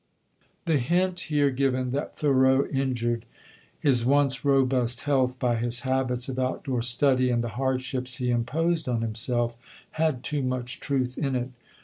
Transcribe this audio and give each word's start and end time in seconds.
The 0.65 0.79
hint 0.79 1.19
here 1.29 1.51
given 1.51 1.91
that 1.91 2.17
Thoreau 2.17 2.65
injured 2.65 3.23
his 3.79 4.03
once 4.03 4.43
robust 4.43 5.01
health 5.01 5.37
by 5.37 5.57
his 5.57 5.81
habits 5.81 6.27
of 6.27 6.39
out 6.39 6.63
door 6.63 6.81
study 6.81 7.29
and 7.29 7.43
the 7.43 7.49
hardships 7.49 8.15
he 8.15 8.31
imposed 8.31 8.89
on 8.89 9.01
himself, 9.03 9.57
had 9.91 10.23
too 10.23 10.41
much 10.41 10.79
truth 10.79 11.19
in 11.19 11.35
it. 11.35 11.51